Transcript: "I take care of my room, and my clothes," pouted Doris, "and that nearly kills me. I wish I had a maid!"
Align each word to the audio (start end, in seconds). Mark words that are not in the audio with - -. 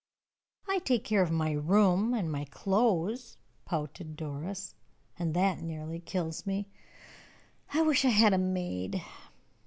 "I 0.67 0.79
take 0.79 1.03
care 1.03 1.21
of 1.21 1.29
my 1.29 1.51
room, 1.51 2.15
and 2.15 2.31
my 2.31 2.45
clothes," 2.45 3.37
pouted 3.65 4.15
Doris, 4.17 4.73
"and 5.19 5.35
that 5.35 5.61
nearly 5.61 5.99
kills 5.99 6.43
me. 6.43 6.65
I 7.71 7.83
wish 7.83 8.03
I 8.03 8.09
had 8.09 8.33
a 8.33 8.39
maid!" 8.39 9.03